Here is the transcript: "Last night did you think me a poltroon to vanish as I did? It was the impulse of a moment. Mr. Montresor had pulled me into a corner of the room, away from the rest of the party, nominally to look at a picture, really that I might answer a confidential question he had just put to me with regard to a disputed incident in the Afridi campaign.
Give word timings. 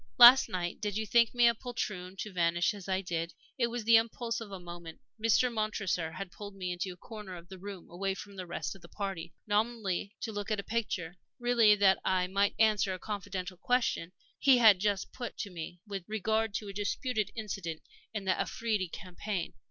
"Last 0.17 0.49
night 0.49 0.81
did 0.81 0.97
you 0.97 1.05
think 1.05 1.35
me 1.35 1.47
a 1.47 1.53
poltroon 1.53 2.15
to 2.21 2.33
vanish 2.33 2.73
as 2.73 2.89
I 2.89 3.01
did? 3.01 3.35
It 3.59 3.67
was 3.67 3.83
the 3.83 3.97
impulse 3.97 4.41
of 4.41 4.49
a 4.51 4.59
moment. 4.59 4.99
Mr. 5.23 5.53
Montresor 5.53 6.11
had 6.13 6.31
pulled 6.31 6.55
me 6.55 6.71
into 6.71 6.91
a 6.91 6.97
corner 6.97 7.35
of 7.35 7.49
the 7.49 7.59
room, 7.59 7.87
away 7.87 8.15
from 8.15 8.35
the 8.35 8.47
rest 8.47 8.73
of 8.73 8.81
the 8.81 8.89
party, 8.89 9.31
nominally 9.45 10.15
to 10.21 10.31
look 10.31 10.49
at 10.49 10.59
a 10.59 10.63
picture, 10.63 11.17
really 11.37 11.75
that 11.75 11.99
I 12.03 12.25
might 12.25 12.55
answer 12.57 12.95
a 12.95 12.99
confidential 12.99 13.57
question 13.57 14.11
he 14.39 14.57
had 14.57 14.79
just 14.79 15.13
put 15.13 15.37
to 15.37 15.51
me 15.51 15.81
with 15.85 16.03
regard 16.09 16.55
to 16.55 16.67
a 16.67 16.73
disputed 16.73 17.29
incident 17.35 17.83
in 18.11 18.25
the 18.25 18.33
Afridi 18.41 18.87
campaign. 18.89 19.53